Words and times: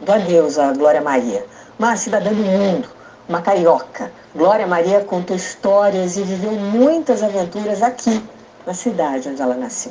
do 0.00 0.12
adeus 0.12 0.60
à 0.60 0.72
Glória 0.72 1.00
Maria, 1.00 1.44
uma 1.76 1.96
cidadã 1.96 2.30
do 2.30 2.36
mundo, 2.36 2.88
uma 3.28 3.42
carioca. 3.42 4.12
Glória 4.32 4.64
Maria 4.64 5.00
contou 5.00 5.34
histórias 5.34 6.16
e 6.16 6.22
viveu 6.22 6.52
muitas 6.52 7.20
aventuras 7.20 7.82
aqui, 7.82 8.22
na 8.64 8.72
cidade 8.72 9.28
onde 9.28 9.42
ela 9.42 9.56
nasceu. 9.56 9.90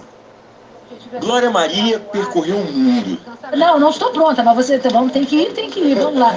Glória 1.19 1.51
Maria 1.51 1.99
percorreu 1.99 2.55
o 2.55 2.71
mundo. 2.71 3.19
Não, 3.57 3.77
não 3.77 3.89
estou 3.89 4.11
pronta, 4.11 4.41
mas 4.43 4.55
você 4.55 4.77
vamos, 4.77 5.11
tem 5.11 5.25
que 5.25 5.35
ir, 5.35 5.51
tem 5.51 5.69
que 5.69 5.81
ir, 5.81 5.96
vamos 5.96 6.21
lá. 6.21 6.33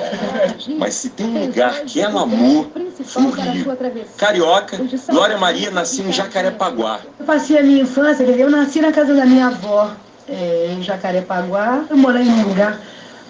Mas 0.77 0.95
se 0.95 1.09
tem 1.11 1.27
um 1.27 1.47
lugar 1.47 1.83
que 1.83 2.01
ela 2.01 2.23
amou, 2.23 2.67
foi 3.05 3.23
o 3.23 3.31
Rio. 3.31 3.79
Carioca, 4.17 4.81
Glória 5.09 5.39
Maria 5.39 5.71
nasceu 5.71 6.05
em 6.05 6.13
Jacarepaguá. 6.13 6.99
Eu 7.21 7.25
passei 7.25 7.57
a 7.57 7.63
minha 7.63 7.83
infância, 7.83 8.25
eu 8.25 8.51
nasci 8.51 8.81
na 8.81 8.91
casa 8.91 9.15
da 9.15 9.25
minha 9.25 9.47
avó, 9.47 9.93
é, 10.29 10.73
em 10.73 10.83
Jacarepaguá. 10.83 11.85
Eu 11.89 11.97
morei 11.97 12.25
num 12.25 12.49
lugar 12.49 12.81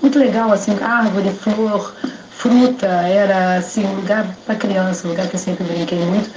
muito 0.00 0.18
legal, 0.18 0.52
assim, 0.52 0.76
árvore, 0.80 1.30
flor, 1.30 1.94
fruta, 2.30 2.86
era 2.86 3.56
assim, 3.56 3.84
um 3.84 3.96
lugar 3.96 4.36
para 4.46 4.54
criança, 4.54 5.06
um 5.06 5.10
lugar 5.10 5.28
que 5.28 5.36
eu 5.36 5.40
sempre 5.40 5.64
brinquei 5.64 5.98
muito. 5.98 6.30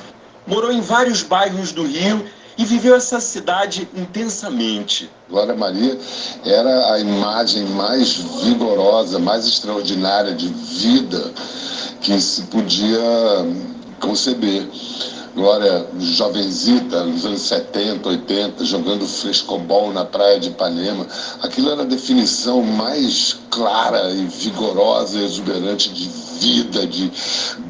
Morou 0.48 0.72
em 0.72 0.82
vários 0.82 1.24
bairros 1.24 1.72
do 1.72 1.86
Rio 1.86 2.26
e 2.58 2.66
viveu 2.66 2.96
essa 2.96 3.20
cidade 3.20 3.88
intensamente. 3.96 5.10
Glória 5.30 5.56
Maria 5.56 5.98
era 6.46 6.94
a 6.94 7.00
imagem 7.00 7.66
mais 7.66 8.16
vigorosa, 8.44 9.20
mais 9.20 9.48
extraordinária 9.48 10.34
de 10.34 10.48
vida 10.48 11.32
que 12.02 12.20
se 12.20 12.42
podia 12.44 13.00
conceber. 14.00 14.68
Glória 15.34 15.88
jovenzita, 15.98 17.06
nos 17.06 17.26
anos 17.26 17.42
70, 17.42 18.10
80, 18.10 18.66
jogando 18.66 19.08
frescobol 19.08 19.94
na 19.94 20.04
praia 20.04 20.40
de 20.40 20.50
Ipanema. 20.50 21.08
Aquilo 21.42 21.72
era 21.72 21.84
a 21.84 21.86
definição 21.86 22.62
mais 22.62 23.40
clara 23.50 24.12
e 24.12 24.26
vigorosa 24.26 25.18
e 25.18 25.24
exuberante 25.24 25.90
de 25.94 26.10
vida, 26.40 26.86
de 26.86 27.10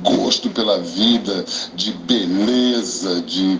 gosto 0.01 0.49
pela 0.49 0.79
vida, 0.79 1.45
de 1.75 1.91
beleza, 1.91 3.21
de 3.21 3.59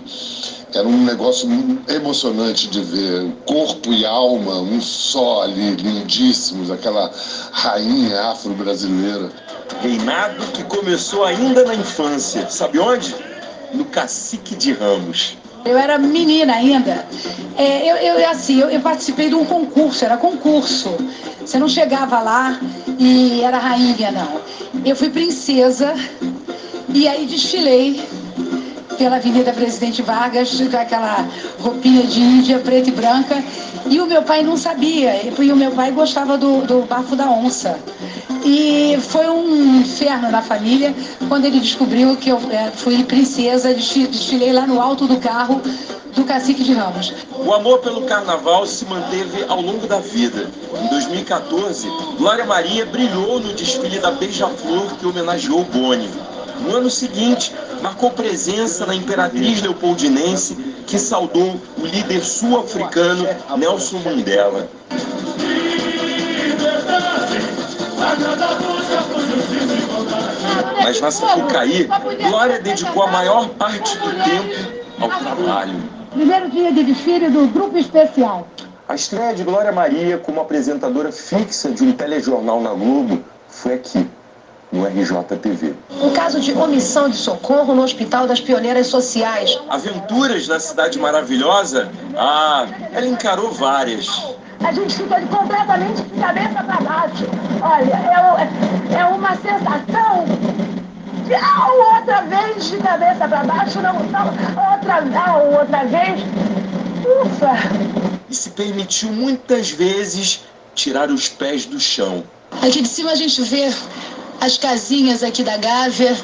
era 0.74 0.88
um 0.88 1.04
negócio 1.04 1.48
emocionante 1.86 2.66
de 2.68 2.80
ver 2.80 3.30
corpo 3.46 3.92
e 3.92 4.06
alma, 4.06 4.54
um 4.54 4.80
só 4.80 5.42
ali, 5.42 5.76
lindíssimos, 5.76 6.70
aquela 6.70 7.10
rainha 7.52 8.30
afro-brasileira. 8.30 9.30
Reinado 9.82 10.46
que 10.52 10.64
começou 10.64 11.24
ainda 11.24 11.62
na 11.64 11.74
infância. 11.74 12.48
Sabe 12.48 12.78
onde? 12.78 13.14
No 13.72 13.84
Cacique 13.84 14.54
de 14.54 14.72
Ramos. 14.72 15.36
Eu 15.64 15.78
era 15.78 15.96
menina 15.96 16.54
ainda. 16.54 17.06
É, 17.56 17.90
eu, 17.90 17.96
eu, 17.96 18.30
assim, 18.30 18.60
eu, 18.60 18.68
eu, 18.68 18.80
participei 18.80 19.28
de 19.28 19.34
um 19.34 19.44
concurso, 19.44 20.04
era 20.04 20.16
concurso. 20.16 20.90
Você 21.40 21.58
não 21.58 21.68
chegava 21.68 22.20
lá 22.20 22.58
e 22.98 23.42
era 23.42 23.58
rainha, 23.58 24.10
não. 24.10 24.40
Eu 24.84 24.96
fui 24.96 25.10
princesa 25.10 25.94
e 26.92 27.06
aí 27.06 27.26
desfilei 27.26 28.02
pela 28.98 29.16
Avenida 29.16 29.52
Presidente 29.52 30.02
Vargas, 30.02 30.60
com 30.60 30.76
aquela 30.76 31.28
roupinha 31.60 32.02
de 32.06 32.20
índia 32.20 32.58
preta 32.58 32.88
e 32.88 32.92
branca. 32.92 33.42
E 33.86 34.00
o 34.00 34.06
meu 34.06 34.22
pai 34.22 34.42
não 34.42 34.56
sabia, 34.56 35.12
e 35.24 35.52
o 35.52 35.56
meu 35.56 35.72
pai 35.72 35.90
gostava 35.90 36.38
do, 36.38 36.62
do 36.62 36.82
bafo 36.82 37.16
da 37.16 37.28
onça. 37.28 37.78
E 38.44 38.98
foi 39.00 39.28
um 39.28 39.80
inferno 39.80 40.30
na 40.30 40.42
família 40.42 40.94
quando 41.28 41.44
ele 41.44 41.60
descobriu 41.60 42.16
que 42.16 42.30
eu 42.30 42.40
é, 42.50 42.70
fui 42.70 43.04
princesa, 43.04 43.72
desfilei 43.74 44.52
lá 44.52 44.66
no 44.66 44.80
alto 44.80 45.06
do 45.06 45.18
carro 45.18 45.60
do 46.14 46.24
cacique 46.24 46.62
de 46.62 46.72
Ramos. 46.72 47.12
O 47.44 47.52
amor 47.52 47.78
pelo 47.78 48.02
carnaval 48.02 48.66
se 48.66 48.84
manteve 48.84 49.44
ao 49.48 49.60
longo 49.60 49.86
da 49.86 49.98
vida. 49.98 50.50
Em 50.84 50.88
2014, 50.88 51.88
Glória 52.18 52.44
Maria 52.44 52.84
brilhou 52.84 53.40
no 53.40 53.52
desfile 53.54 53.98
da 53.98 54.10
Beija-Flor 54.10 54.94
que 54.98 55.06
homenageou 55.06 55.64
Boni. 55.64 56.10
No 56.66 56.76
ano 56.76 56.90
seguinte, 56.90 57.52
marcou 57.80 58.10
presença 58.10 58.86
na 58.86 58.94
Imperatriz 58.94 59.62
Leopoldinense, 59.62 60.54
que 60.86 60.98
saudou 60.98 61.60
o 61.78 61.86
líder 61.86 62.22
sul-africano 62.22 63.26
Nelson 63.56 63.98
Mandela. 63.98 64.68
Mas 70.82 71.00
na 71.00 71.10
Sapucaí, 71.10 71.88
Glória 72.28 72.60
dedicou 72.60 73.04
a 73.04 73.06
maior 73.06 73.48
parte 73.50 73.96
do 73.98 74.10
tempo 74.24 74.82
ao 75.00 75.08
trabalho. 75.08 75.74
Primeiro 76.10 76.50
dia 76.50 76.72
de 76.72 76.84
desfile 76.84 77.30
do 77.30 77.46
Grupo 77.48 77.78
Especial. 77.78 78.46
A 78.88 78.94
estreia 78.94 79.34
de 79.34 79.44
Glória 79.44 79.72
Maria 79.72 80.18
como 80.18 80.40
apresentadora 80.40 81.10
fixa 81.10 81.70
de 81.70 81.84
um 81.84 81.92
telejornal 81.92 82.60
na 82.60 82.70
Globo 82.70 83.22
foi 83.48 83.74
aqui, 83.74 84.06
no 84.70 84.84
RJTV. 84.84 85.74
Um 86.02 86.10
caso 86.10 86.40
de 86.40 86.52
omissão 86.52 87.08
de 87.08 87.16
socorro 87.16 87.74
no 87.74 87.82
Hospital 87.82 88.26
das 88.26 88.40
Pioneiras 88.40 88.88
Sociais. 88.88 89.58
Aventuras 89.70 90.48
na 90.48 90.58
Cidade 90.58 90.98
Maravilhosa? 90.98 91.90
Ah, 92.16 92.66
ela 92.92 93.06
encarou 93.06 93.52
várias 93.52 94.34
a 94.64 94.72
gente 94.72 94.94
fica 94.94 95.20
completamente 95.22 96.02
de 96.02 96.20
cabeça 96.20 96.62
para 96.62 96.80
baixo. 96.80 97.26
Olha, 97.60 97.94
é, 98.94 98.96
é 99.00 99.04
uma 99.06 99.34
sensação 99.36 100.24
ah, 101.34 101.68
outra 101.96 102.22
vez 102.22 102.70
de 102.70 102.78
cabeça 102.78 103.28
para 103.28 103.44
baixo, 103.44 103.80
não, 103.80 103.94
não, 103.94 104.26
outra, 104.26 105.04
ah, 105.16 105.36
outra 105.60 105.84
vez. 105.84 106.20
Ufa! 107.22 107.52
E 108.28 108.34
se 108.34 108.50
permitiu 108.50 109.10
muitas 109.10 109.70
vezes 109.70 110.40
tirar 110.74 111.10
os 111.10 111.28
pés 111.28 111.66
do 111.66 111.78
chão. 111.78 112.24
Aqui 112.62 112.82
de 112.82 112.88
cima 112.88 113.12
a 113.12 113.14
gente 113.14 113.42
vê 113.42 113.72
as 114.40 114.58
casinhas 114.58 115.22
aqui 115.22 115.42
da 115.42 115.56
Gávea, 115.56 116.16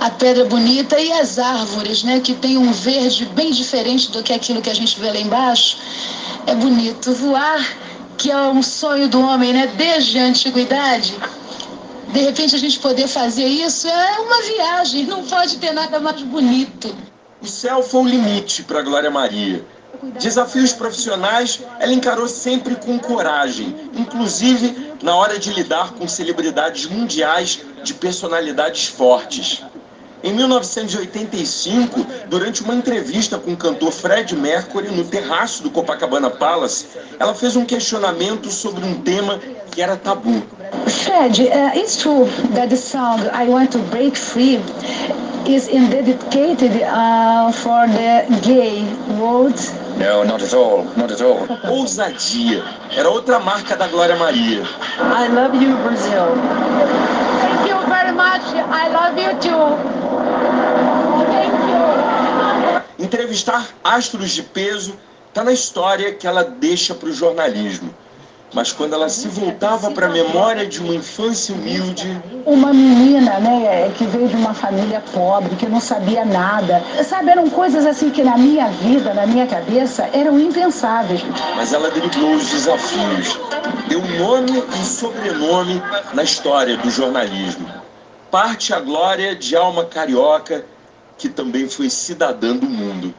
a 0.00 0.10
pedra 0.10 0.44
bonita 0.44 0.98
e 0.98 1.12
as 1.12 1.38
árvores, 1.38 2.02
né, 2.02 2.20
que 2.20 2.34
tem 2.34 2.58
um 2.58 2.72
verde 2.72 3.24
bem 3.26 3.50
diferente 3.52 4.10
do 4.10 4.22
que 4.22 4.32
aquilo 4.32 4.60
que 4.60 4.70
a 4.70 4.74
gente 4.74 4.98
vê 5.00 5.10
lá 5.10 5.18
embaixo. 5.18 5.78
É 6.46 6.54
bonito 6.54 7.12
voar, 7.14 7.64
que 8.18 8.30
é 8.30 8.36
um 8.36 8.62
sonho 8.62 9.08
do 9.08 9.20
homem, 9.20 9.52
né? 9.52 9.66
Desde 9.76 10.18
a 10.18 10.24
antiguidade. 10.24 11.14
De 12.14 12.20
repente 12.20 12.54
a 12.54 12.58
gente 12.58 12.78
poder 12.78 13.08
fazer 13.08 13.44
isso 13.44 13.88
é 13.88 14.20
uma 14.20 14.40
viagem, 14.42 15.04
não 15.04 15.24
pode 15.24 15.58
ter 15.58 15.72
nada 15.72 15.98
mais 15.98 16.22
bonito. 16.22 16.94
O 17.42 17.46
céu 17.48 17.82
foi 17.82 18.02
o 18.02 18.06
limite 18.06 18.62
para 18.62 18.82
Glória 18.82 19.10
Maria. 19.10 19.64
Desafios 20.20 20.72
profissionais 20.72 21.60
ela 21.80 21.92
encarou 21.92 22.28
sempre 22.28 22.76
com 22.76 23.00
coragem, 23.00 23.74
inclusive 23.96 24.94
na 25.02 25.16
hora 25.16 25.40
de 25.40 25.52
lidar 25.52 25.92
com 25.94 26.06
celebridades 26.06 26.86
mundiais 26.86 27.62
de 27.82 27.92
personalidades 27.92 28.86
fortes. 28.86 29.64
Em 30.22 30.32
1985, 30.32 32.06
durante 32.28 32.62
uma 32.62 32.76
entrevista 32.76 33.40
com 33.40 33.54
o 33.54 33.56
cantor 33.56 33.90
Fred 33.90 34.36
Mercury 34.36 34.88
no 34.88 35.04
terraço 35.04 35.64
do 35.64 35.70
Copacabana 35.70 36.30
Palace, 36.30 36.86
ela 37.18 37.34
fez 37.34 37.56
um 37.56 37.64
questionamento 37.64 38.52
sobre 38.52 38.84
um 38.84 39.02
tema 39.02 39.40
que 39.72 39.82
era 39.82 39.96
tabu. 39.96 40.44
Fred, 40.88 41.40
uh, 41.40 41.70
it's 41.74 42.00
true 42.02 42.26
that 42.52 42.68
the 42.70 42.76
song 42.76 43.20
I 43.32 43.48
Want 43.48 43.72
to 43.72 43.78
Break 43.90 44.16
Free 44.16 44.56
is 45.46 45.66
dedicated 45.68 46.82
uh, 46.82 47.52
for 47.52 47.86
the 47.86 48.24
gay 48.44 48.84
world? 49.18 49.56
No, 49.98 50.22
not 50.24 50.42
at 50.42 50.52
all, 50.52 50.84
not 50.96 51.10
at 51.10 51.22
all. 51.22 51.46
Ousadia 51.64 52.64
era 52.92 53.08
outra 53.08 53.40
marca 53.40 53.76
da 53.76 53.86
Glória 53.88 54.16
Maria. 54.16 54.64
I 54.98 55.28
love 55.28 55.54
you, 55.54 55.76
Brazil. 55.78 56.34
Thank 57.40 57.68
you 57.68 57.78
very 57.88 58.12
much. 58.12 58.42
I 58.54 58.88
love 58.88 59.18
you 59.18 59.32
too. 59.40 59.64
Entrevistar 63.02 63.68
astros 63.82 64.30
de 64.30 64.42
peso 64.42 64.98
está 65.28 65.44
na 65.44 65.52
história 65.52 66.14
que 66.14 66.26
ela 66.26 66.44
deixa 66.44 66.94
para 66.94 67.08
o 67.08 67.12
jornalismo. 67.12 67.92
Mas 68.54 68.72
quando 68.72 68.94
ela 68.94 69.08
se 69.08 69.26
voltava 69.26 69.90
para 69.90 70.06
a 70.06 70.08
memória 70.08 70.64
de 70.64 70.80
uma 70.80 70.94
infância 70.94 71.52
humilde. 71.52 72.22
Uma 72.46 72.72
menina, 72.72 73.40
né, 73.40 73.90
que 73.98 74.06
veio 74.06 74.28
de 74.28 74.36
uma 74.36 74.54
família 74.54 75.02
pobre, 75.12 75.56
que 75.56 75.66
não 75.66 75.80
sabia 75.80 76.24
nada. 76.24 76.80
Sabe, 77.04 77.30
eram 77.30 77.50
coisas 77.50 77.84
assim 77.84 78.10
que 78.10 78.22
na 78.22 78.38
minha 78.38 78.68
vida, 78.68 79.12
na 79.12 79.26
minha 79.26 79.46
cabeça, 79.46 80.08
eram 80.12 80.38
impensáveis. 80.38 81.20
Mas 81.56 81.72
ela 81.72 81.90
driblou 81.90 82.34
os 82.36 82.48
desafios. 82.48 83.40
Deu 83.88 84.00
nome 84.18 84.62
e 84.80 84.84
sobrenome 84.84 85.82
na 86.12 86.22
história 86.22 86.76
do 86.76 86.88
jornalismo. 86.90 87.68
Parte 88.30 88.72
a 88.72 88.78
glória 88.78 89.34
de 89.34 89.56
alma 89.56 89.84
carioca 89.84 90.64
que 91.18 91.28
também 91.28 91.68
foi 91.68 91.90
cidadã 91.90 92.56
do 92.56 92.66
mundo. 92.66 93.14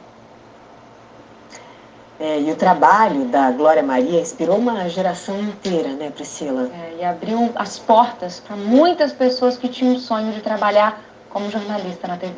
É, 2.18 2.40
e 2.40 2.50
o 2.50 2.56
trabalho 2.56 3.26
da 3.26 3.50
Glória 3.50 3.82
Maria 3.82 4.20
inspirou 4.20 4.56
uma 4.56 4.88
geração 4.88 5.38
inteira, 5.38 5.90
né, 5.90 6.10
Priscila? 6.10 6.70
É, 6.72 7.00
e 7.00 7.04
abriu 7.04 7.52
as 7.54 7.78
portas 7.78 8.40
para 8.40 8.56
muitas 8.56 9.12
pessoas 9.12 9.58
que 9.58 9.68
tinham 9.68 9.94
o 9.94 9.98
sonho 9.98 10.32
de 10.32 10.40
trabalhar 10.40 11.02
como 11.28 11.50
jornalista 11.50 12.08
na 12.08 12.16
TV. 12.16 12.34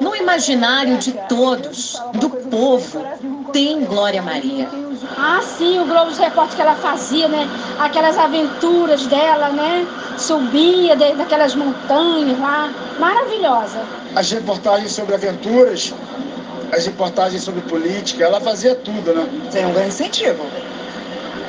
No 0.00 0.16
imaginário 0.16 0.96
de 0.96 1.12
todos, 1.28 2.02
do 2.14 2.30
povo, 2.30 3.04
tem 3.52 3.84
Glória 3.84 4.22
Maria. 4.22 4.68
Ah, 5.18 5.40
sim, 5.42 5.78
o 5.78 5.84
Globo 5.84 6.10
de 6.10 6.20
Repórter 6.20 6.56
que 6.56 6.62
ela 6.62 6.74
fazia, 6.74 7.28
né? 7.28 7.46
Aquelas 7.78 8.16
aventuras 8.16 9.06
dela, 9.06 9.50
né? 9.50 9.86
Subia 10.16 10.96
daquelas 10.96 11.54
montanhas 11.54 12.38
lá. 12.38 12.72
Maravilhosa. 12.98 13.82
As 14.16 14.30
reportagens 14.30 14.92
sobre 14.92 15.14
aventuras, 15.14 15.92
as 16.72 16.86
reportagens 16.86 17.42
sobre 17.42 17.60
política, 17.62 18.24
ela 18.24 18.40
fazia 18.40 18.74
tudo, 18.74 19.12
né? 19.12 19.28
Tem 19.50 19.66
um 19.66 19.72
grande 19.72 19.88
incentivo 19.88 20.44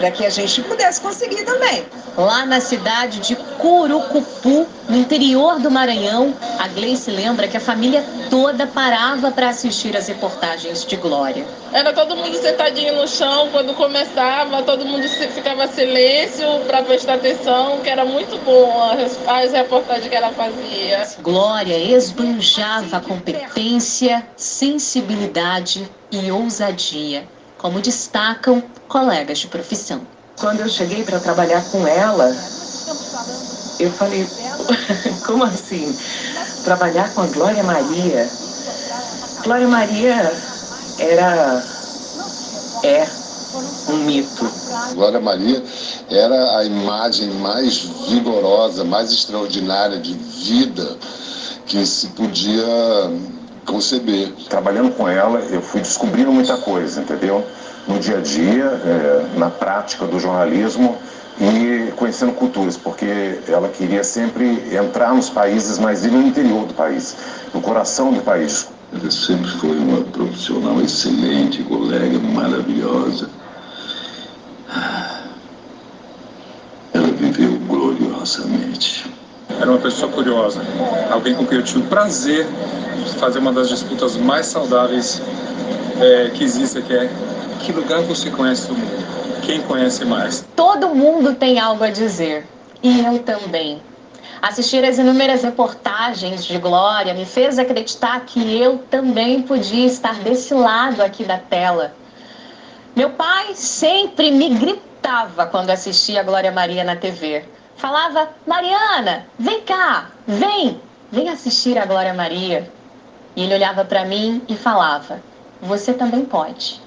para 0.02 0.10
que 0.10 0.26
a 0.26 0.32
gente 0.32 0.64
pudesse 0.64 1.00
conseguir 1.00 1.46
também. 1.46 1.86
Lá 2.18 2.44
na 2.44 2.60
cidade 2.60 3.20
de 3.20 3.36
Curucupu, 3.36 4.68
no 4.90 4.98
interior 4.98 5.60
do 5.60 5.70
Maranhão, 5.70 6.34
a 6.58 6.68
Gleice 6.70 7.12
lembra 7.12 7.48
que 7.48 7.56
a 7.56 7.60
família 7.60 8.04
toda 8.28 8.66
parava 8.66 9.30
para 9.30 9.50
assistir 9.50 9.96
as 9.96 10.08
reportagens 10.08 10.84
de 10.84 10.96
Glória. 10.96 11.46
Era 11.72 11.94
todo 11.94 12.16
mundo 12.16 12.36
sentadinho 12.36 12.96
no 12.96 13.08
chão 13.08 13.50
quando 13.52 13.76
começava, 13.76 14.64
todo 14.64 14.84
mundo 14.84 15.08
ficava 15.08 15.68
silêncio 15.68 16.48
para 16.66 16.82
prestar 16.82 17.14
atenção, 17.14 17.82
que 17.82 17.90
era 17.90 18.04
muito 18.04 18.44
bom 18.44 18.92
as, 18.94 19.20
as 19.28 19.52
reportagens 19.52 20.08
que 20.08 20.16
ela 20.16 20.32
fazia. 20.32 21.08
Glória 21.22 21.78
esbanjava 21.78 23.00
competência, 23.02 24.26
sensibilidade 24.36 25.88
e 26.12 26.32
ousadia 26.32 27.24
como 27.62 27.80
destacam 27.80 28.62
colegas 28.88 29.38
de 29.38 29.48
profissão. 29.48 30.02
Quando 30.40 30.62
eu 30.62 30.68
cheguei 30.68 31.04
para 31.04 31.20
trabalhar 31.20 31.64
com 31.66 31.86
ela, 31.86 32.36
eu 33.80 33.92
falei, 33.92 34.28
como 35.26 35.44
assim? 35.44 35.96
Trabalhar 36.64 37.14
com 37.14 37.22
a 37.22 37.28
Glória 37.28 37.64
Maria? 37.64 38.28
Glória 39.44 39.68
Maria 39.68 40.34
era, 40.98 41.64
é 42.84 43.08
um 43.90 43.98
mito. 43.98 44.50
Glória 44.96 45.20
Maria 45.20 45.64
era 46.10 46.58
a 46.58 46.66
imagem 46.66 47.30
mais 47.30 47.78
vigorosa, 48.10 48.84
mais 48.84 49.12
extraordinária 49.12 50.00
de 50.00 50.16
vida 50.16 50.98
que 51.68 51.86
se 51.86 52.08
podia 52.08 52.66
conceber. 53.72 54.32
Trabalhando 54.50 54.92
com 54.92 55.08
ela, 55.08 55.40
eu 55.40 55.62
fui 55.62 55.82
descobrindo 55.82 56.32
muita 56.32 56.58
coisa, 56.58 57.02
entendeu? 57.02 57.46
No 57.88 57.98
dia 57.98 58.18
a 58.18 58.22
dia, 58.22 58.66
é, 58.66 59.26
na 59.38 59.50
prática 59.50 60.06
do 60.06 60.20
jornalismo 60.20 60.98
e 61.40 61.92
conhecendo 61.96 62.34
culturas, 62.34 62.78
porque 62.78 63.40
ela 63.48 63.70
queria 63.70 64.04
sempre 64.04 64.62
entrar 64.76 65.16
nos 65.16 65.30
países, 65.30 65.80
mas 65.80 66.06
ir 66.06 66.12
no 66.12 66.22
interior 66.22 66.66
do 66.66 66.74
país, 66.74 67.16
no 67.54 67.62
coração 67.62 68.14
do 68.14 68.22
país. 68.22 68.68
Ela 68.94 69.10
sempre 69.10 69.50
foi 69.52 69.78
uma 69.78 70.02
profissional 70.02 70.80
excelente, 70.82 71.64
colega 71.64 72.20
maravilhosa. 72.20 73.30
Ela 76.94 77.08
viveu 77.08 77.58
gloriosamente. 77.68 79.10
Era 79.62 79.70
uma 79.70 79.80
pessoa 79.80 80.12
curiosa, 80.12 80.60
alguém 81.12 81.36
com 81.36 81.46
quem 81.46 81.60
eu 81.60 81.64
tive 81.64 81.82
o 81.82 81.84
prazer 81.84 82.48
de 83.06 83.14
fazer 83.20 83.38
uma 83.38 83.54
das 83.54 83.70
disputas 83.70 84.18
mais 84.18 84.48
saudáveis 84.48 85.22
é, 86.00 86.32
que 86.34 86.44
existe, 86.44 86.82
que 86.82 86.92
é 86.92 87.08
que 87.60 87.72
lugar 87.72 88.02
você 88.02 88.32
conhece 88.32 88.68
do 88.68 88.74
mundo? 88.74 89.42
Quem 89.44 89.62
conhece 89.62 90.04
mais? 90.04 90.44
Todo 90.56 90.90
mundo 90.90 91.36
tem 91.36 91.60
algo 91.60 91.84
a 91.84 91.92
dizer, 91.92 92.48
e 92.82 93.02
eu 93.02 93.20
também. 93.20 93.80
Assistir 94.42 94.84
as 94.84 94.98
inúmeras 94.98 95.44
reportagens 95.44 96.44
de 96.44 96.58
Glória 96.58 97.14
me 97.14 97.26
fez 97.26 97.60
acreditar 97.60 98.22
que 98.22 98.60
eu 98.60 98.80
também 98.90 99.44
podia 99.44 99.86
estar 99.86 100.16
desse 100.16 100.56
lado 100.56 101.02
aqui 101.04 101.24
da 101.24 101.38
tela. 101.38 101.94
Meu 102.96 103.12
pai 103.12 103.54
sempre 103.54 104.32
me 104.32 104.50
gritava 104.50 105.46
quando 105.46 105.70
assistia 105.70 106.22
a 106.22 106.24
Glória 106.24 106.52
Maria 106.52 106.84
na 106.84 106.96
TV. 106.96 107.44
Falava: 107.78 108.30
Mariana, 108.46 109.26
vem 109.40 109.62
cá, 109.62 110.12
vem, 110.28 110.80
vem 111.12 111.30
assistir 111.30 111.78
a 111.78 111.86
Glória 111.86 112.14
Maria. 112.14 112.72
E 113.36 113.44
ele 113.44 113.56
olhava 113.56 113.86
para 113.86 114.06
mim 114.06 114.42
e 114.48 114.56
falava: 114.56 115.22
Você 115.62 115.94
também 115.94 116.26
pode. 116.26 116.82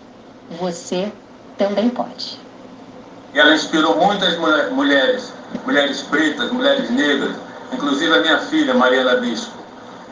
Você 0.61 1.11
também 1.57 1.89
pode. 1.89 2.39
E 3.33 3.39
ela 3.39 3.55
inspirou 3.55 3.97
muitas 3.97 4.39
mulheres, 4.71 5.33
mulheres 5.65 6.03
pretas, 6.03 6.53
mulheres 6.53 6.89
negras, 6.91 7.37
inclusive 7.73 8.15
a 8.15 8.21
minha 8.21 8.39
filha, 8.39 8.75
Mariana 8.75 9.17
Bispo. 9.17 9.53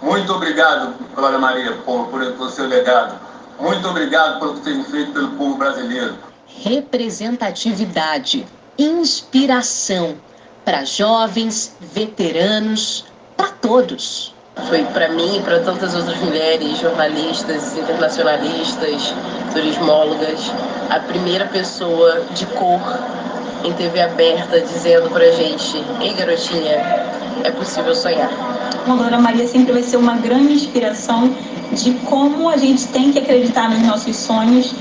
Muito 0.03 0.33
obrigado, 0.33 0.95
Glória 1.15 1.39
Maria, 1.39 1.73
por, 1.85 2.09
por, 2.09 2.33
por 2.33 2.51
seu 2.51 2.67
legado. 2.67 3.21
Muito 3.61 3.89
obrigado 3.89 4.41
pelo 4.41 4.55
que 4.55 4.63
tem 4.63 4.83
feito 4.83 5.13
pelo 5.13 5.29
povo 5.33 5.57
brasileiro. 5.57 6.17
Representatividade, 6.65 8.45
inspiração 8.77 10.17
para 10.65 10.85
jovens, 10.85 11.77
veteranos, 11.81 13.05
para 13.37 13.49
todos. 13.49 14.35
Foi 14.69 14.85
para 14.85 15.09
mim 15.09 15.39
e 15.39 15.41
para 15.41 15.61
tantas 15.61 15.95
outras 15.95 16.19
mulheres, 16.19 16.79
jornalistas, 16.79 17.77
internacionalistas, 17.77 19.15
turismólogas, 19.53 20.53
a 20.91 21.01
primeira 21.01 21.47
pessoa 21.47 22.23
de 22.35 22.45
cor 22.47 22.81
em 23.65 23.73
TV 23.73 24.01
aberta 24.01 24.61
dizendo 24.61 25.09
pra 25.11 25.31
gente: 25.31 25.83
Ei, 26.01 26.13
garotinha, 26.15 26.77
é 27.45 27.51
possível 27.51 27.95
sonhar. 27.95 28.31
A 28.87 28.95
Glória 28.95 29.19
Maria 29.19 29.47
sempre 29.47 29.73
vai 29.73 29.83
ser 29.83 29.97
uma 29.97 30.17
grande 30.17 30.53
inspiração 30.53 31.35
de 31.73 31.95
como 32.07 32.49
a 32.49 32.57
gente 32.57 32.87
tem 32.89 33.13
que 33.13 33.19
acreditar 33.19 33.71
nos 33.71 33.87
nossos 33.87 34.17
sonhos 34.17 34.75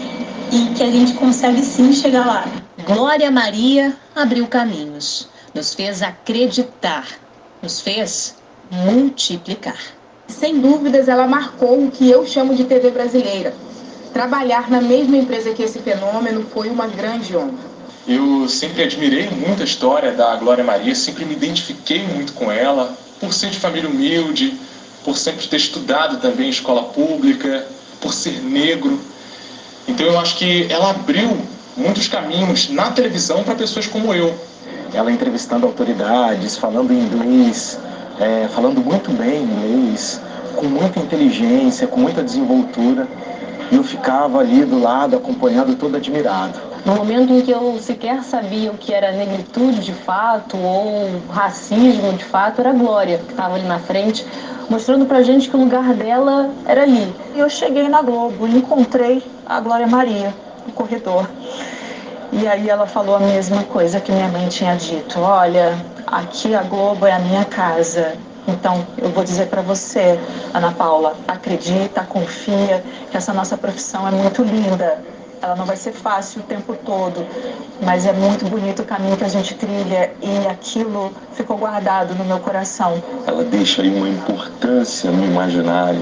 e 0.52 0.74
que 0.76 0.84
a 0.84 0.92
gente 0.92 1.14
consegue 1.14 1.62
sim 1.62 1.94
chegar 1.94 2.26
lá. 2.26 2.46
Glória 2.86 3.32
Maria 3.32 3.96
abriu 4.16 4.48
caminhos, 4.48 5.30
nos 5.54 5.74
fez 5.74 6.02
acreditar, 6.02 7.08
nos 7.62 7.82
fez 7.82 8.36
multiplicar. 8.70 9.80
Sem 10.28 10.60
dúvidas, 10.60 11.08
ela 11.08 11.28
marcou 11.28 11.86
o 11.86 11.92
que 11.92 12.10
eu 12.10 12.26
chamo 12.26 12.56
de 12.56 12.64
TV 12.64 12.92
brasileira. 12.92 13.54
Trabalhar 14.14 14.70
na 14.70 14.82
mesma 14.82 15.18
empresa 15.18 15.54
que 15.54 15.64
esse 15.64 15.80
fenômeno 15.80 16.46
foi 16.54 16.70
uma 16.70 16.88
grande 16.88 17.36
honra. 17.36 17.72
Eu 18.08 18.48
sempre 18.50 18.84
admirei 18.84 19.30
muito 19.30 19.62
a 19.62 19.66
história 19.66 20.12
da 20.12 20.36
Glória 20.36 20.64
Maria, 20.64 20.96
sempre 20.96 21.24
me 21.26 21.34
identifiquei 21.34 22.04
muito 22.08 22.34
com 22.34 22.52
ela, 22.52 22.98
por 23.20 23.34
ser 23.34 23.52
de 23.52 23.60
família 23.60 23.90
humilde, 23.90 24.58
por 25.04 25.18
sempre 25.18 25.48
ter 25.48 25.58
estudado 25.58 26.18
também 26.20 26.48
em 26.48 26.50
escola 26.50 26.84
pública, 26.84 27.68
por 28.00 28.14
ser 28.14 28.42
negro. 28.42 29.00
Então 29.88 30.06
eu 30.06 30.20
acho 30.20 30.38
que 30.38 30.66
ela 30.72 30.90
abriu 30.92 31.38
muitos 31.78 32.08
caminhos 32.08 32.70
na 32.70 32.92
televisão 32.92 33.44
para 33.44 33.56
pessoas 33.56 33.86
como 33.86 34.14
eu. 34.14 34.34
Ela 34.94 35.12
entrevistando 35.12 35.66
autoridades, 35.66 36.58
falando 36.58 36.94
inglês, 36.94 37.80
é, 38.20 38.48
falando 38.50 38.82
muito 38.82 39.12
bem 39.12 39.44
inglês, 39.44 40.22
com 40.56 40.66
muita 40.66 41.00
inteligência, 41.00 41.88
com 41.88 42.00
muita 42.00 42.22
desenvoltura. 42.22 43.08
E 43.72 43.76
eu 43.78 43.84
ficava 43.84 44.40
ali 44.40 44.66
do 44.66 44.82
lado, 44.82 45.16
acompanhando, 45.16 45.76
todo 45.78 45.96
admirado. 45.96 46.60
No 46.86 46.96
momento 46.96 47.32
em 47.32 47.42
que 47.42 47.52
eu 47.52 47.78
sequer 47.80 48.24
sabia 48.24 48.72
o 48.72 48.78
que 48.78 48.92
era 48.92 49.12
negritude 49.12 49.82
de 49.82 49.94
fato 49.94 50.58
ou 50.58 51.22
racismo 51.30 52.12
de 52.14 52.26
fato, 52.26 52.60
era 52.60 52.72
a 52.72 52.74
Glória 52.74 53.20
que 53.20 53.32
estava 53.32 53.56
ali 53.56 53.66
na 53.66 53.80
frente, 53.80 54.26
mostrando 54.70 55.06
pra 55.06 55.22
gente 55.22 55.50
que 55.50 55.56
o 55.56 55.60
lugar 55.60 55.94
dela 55.94 56.50
era 56.66 56.82
ali. 56.82 57.14
E 57.36 57.40
eu 57.40 57.50
cheguei 57.50 57.88
na 57.88 58.02
Globo 58.02 58.48
e 58.48 58.58
encontrei 58.58 59.24
a 59.46 59.60
Glória 59.62 59.88
Maria 59.88 60.34
no 60.66 60.74
corredor. 60.74 61.30
E 62.34 62.48
aí 62.48 62.70
ela 62.70 62.88
falou 62.88 63.18
a 63.18 63.20
mesma 63.20 63.64
coisa 63.64 64.00
que 64.00 64.12
minha 64.12 64.30
mãe 64.30 64.48
tinha 64.48 64.76
dito: 64.76 65.20
Olha, 65.20 65.78
aqui 66.08 66.56
a 66.56 66.64
Globo 66.64 67.06
é 67.06 67.12
a 67.12 67.20
minha 67.20 67.44
casa. 67.44 68.14
Então, 68.48 68.86
eu 68.98 69.10
vou 69.10 69.24
dizer 69.24 69.48
para 69.48 69.62
você, 69.62 70.20
Ana 70.54 70.72
Paula, 70.72 71.16
acredita, 71.28 72.02
confia 72.02 72.84
que 73.12 73.18
essa 73.18 73.34
nossa 73.34 73.58
profissão 73.58 74.08
é 74.08 74.12
muito 74.12 74.44
linda. 74.44 75.00
Ela 75.42 75.56
não 75.56 75.66
vai 75.66 75.76
ser 75.76 75.92
fácil 75.92 76.42
o 76.42 76.44
tempo 76.44 76.76
todo, 76.86 77.26
mas 77.82 78.06
é 78.06 78.14
muito 78.14 78.46
bonito 78.46 78.84
o 78.84 78.86
caminho 78.86 79.18
que 79.18 79.24
a 79.24 79.28
gente 79.28 79.56
trilha 79.56 80.12
e 80.22 80.48
aquilo 80.48 81.12
ficou 81.34 81.58
guardado 81.58 82.16
no 82.16 82.24
meu 82.24 82.40
coração. 82.40 83.02
Ela 83.28 83.44
deixa 83.44 83.82
aí 83.82 83.94
uma 83.94 84.08
importância 84.08 85.10
no 85.12 85.26
imaginário, 85.26 86.02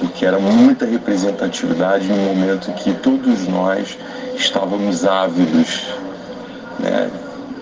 porque 0.00 0.26
era 0.26 0.38
muita 0.38 0.84
representatividade 0.84 2.08
no 2.08 2.16
momento 2.16 2.72
que 2.72 2.92
todos 2.94 3.46
nós 3.46 3.96
estávamos 4.36 5.04
ávidos, 5.04 5.86
né? 6.78 7.10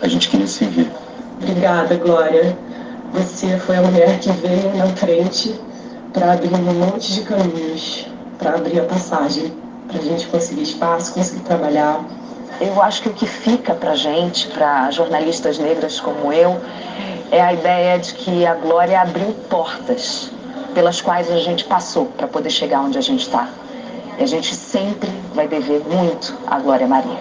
A 0.00 0.08
gente 0.08 0.28
queria 0.28 0.46
se 0.46 0.64
ver. 0.64 0.90
Obrigada, 1.40 1.96
Glória. 1.96 2.56
Você 3.12 3.58
foi 3.58 3.76
a 3.76 3.82
mulher 3.82 4.18
que 4.18 4.30
veio 4.32 4.74
na 4.76 4.86
frente 4.88 5.54
para 6.12 6.32
abrir 6.32 6.52
um 6.54 6.58
monte 6.58 7.14
de 7.14 7.22
caminhos, 7.22 8.06
para 8.38 8.54
abrir 8.54 8.80
a 8.80 8.84
passagem, 8.84 9.52
para 9.88 9.98
a 9.98 10.02
gente 10.02 10.26
conseguir 10.28 10.62
espaço, 10.62 11.14
conseguir 11.14 11.42
trabalhar. 11.42 12.00
Eu 12.60 12.80
acho 12.82 13.02
que 13.02 13.08
o 13.08 13.12
que 13.12 13.26
fica 13.26 13.74
para 13.74 13.94
gente, 13.94 14.48
para 14.48 14.90
jornalistas 14.90 15.58
negras 15.58 16.00
como 16.00 16.32
eu, 16.32 16.60
é 17.30 17.40
a 17.40 17.52
ideia 17.52 17.98
de 17.98 18.14
que 18.14 18.46
a 18.46 18.54
Glória 18.54 19.00
abriu 19.00 19.32
portas 19.48 20.30
pelas 20.74 21.00
quais 21.00 21.30
a 21.30 21.38
gente 21.38 21.64
passou 21.64 22.06
para 22.06 22.26
poder 22.26 22.50
chegar 22.50 22.80
onde 22.80 22.98
a 22.98 23.00
gente 23.00 23.22
está. 23.22 23.48
E 24.19 24.23
a 24.23 24.26
gente 24.26 24.54
sempre 24.54 25.09
vai 25.35 25.49
dever 25.49 25.81
muito 25.81 26.38
à 26.47 26.59
Glória 26.59 26.87
Maria. 26.87 27.21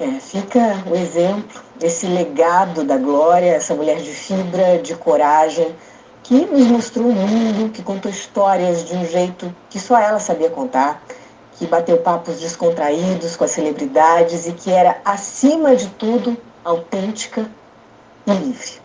É, 0.00 0.08
fica 0.18 0.82
o 0.90 0.96
exemplo 0.96 1.62
desse 1.78 2.06
legado 2.06 2.82
da 2.82 2.96
Glória, 2.96 3.54
essa 3.54 3.74
mulher 3.74 3.98
de 3.98 4.10
fibra, 4.10 4.78
de 4.78 4.94
coragem, 4.96 5.74
que 6.22 6.46
nos 6.46 6.66
mostrou 6.66 7.06
o 7.06 7.12
mundo, 7.12 7.70
que 7.70 7.82
contou 7.82 8.10
histórias 8.10 8.84
de 8.84 8.96
um 8.96 9.06
jeito 9.06 9.54
que 9.68 9.78
só 9.78 9.98
ela 9.98 10.18
sabia 10.18 10.50
contar, 10.50 11.02
que 11.52 11.66
bateu 11.66 11.98
papos 11.98 12.40
descontraídos 12.40 13.36
com 13.36 13.44
as 13.44 13.52
celebridades 13.52 14.46
e 14.46 14.52
que 14.52 14.70
era, 14.70 14.96
acima 15.04 15.76
de 15.76 15.88
tudo, 15.90 16.36
autêntica 16.64 17.48
e 18.26 18.32
livre. 18.32 18.83